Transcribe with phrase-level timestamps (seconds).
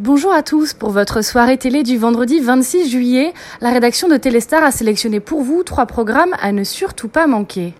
[0.00, 0.74] Bonjour à tous.
[0.74, 5.42] Pour votre soirée télé du vendredi 26 juillet, la rédaction de Téléstar a sélectionné pour
[5.42, 7.74] vous trois programmes à ne surtout pas manquer.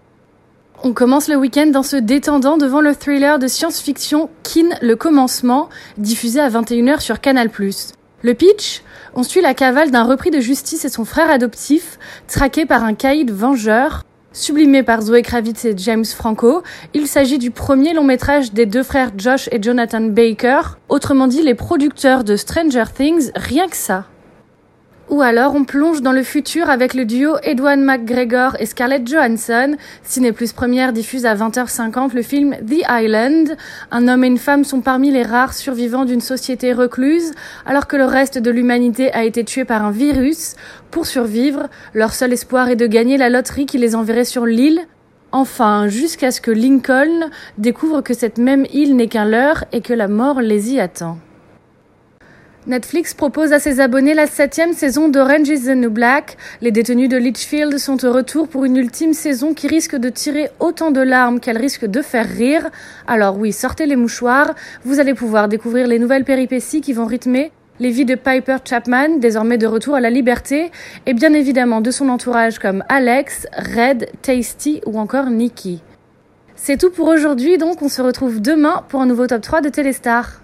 [0.83, 5.69] On commence le week-end en se détendant devant le thriller de science-fiction Kin le commencement,
[5.97, 7.53] diffusé à 21h sur Canal+.
[8.23, 8.83] Le pitch?
[9.15, 12.95] On suit la cavale d'un repris de justice et son frère adoptif, traqué par un
[12.95, 14.03] caïd vengeur,
[14.39, 16.63] Sublimé par Zoé Kravitz et James Franco,
[16.95, 21.43] il s'agit du premier long métrage des deux frères Josh et Jonathan Baker, autrement dit
[21.43, 24.05] les producteurs de Stranger Things, rien que ça.
[25.11, 29.77] Ou alors on plonge dans le futur avec le duo Edwin McGregor et Scarlett Johansson.
[30.03, 33.57] Ciné Plus Première diffuse à 20h50 le film The Island.
[33.91, 37.33] Un homme et une femme sont parmi les rares survivants d'une société recluse
[37.65, 40.57] alors que le reste de l'humanité a été tué par un virus.
[40.91, 44.81] Pour survivre, leur seul espoir est de gagner la loterie qui les enverrait sur l'île.
[45.33, 49.95] Enfin, jusqu'à ce que Lincoln découvre que cette même île n'est qu'un leurre et que
[49.95, 51.17] la mort les y attend.
[52.69, 56.37] Netflix propose à ses abonnés la septième saison d'Orange is the New Black.
[56.61, 60.51] Les détenus de Litchfield sont au retour pour une ultime saison qui risque de tirer
[60.61, 62.69] autant de larmes qu'elle risque de faire rire.
[63.07, 67.53] Alors oui, sortez les mouchoirs, vous allez pouvoir découvrir les nouvelles péripéties qui vont rythmer
[67.81, 70.71] les vies de Piper Chapman, désormais de retour à la liberté,
[71.07, 75.81] et bien évidemment de son entourage comme Alex, Red, Tasty ou encore Nikki.
[76.55, 79.69] C'est tout pour aujourd'hui, donc on se retrouve demain pour un nouveau top 3 de
[79.69, 80.43] Téléstar.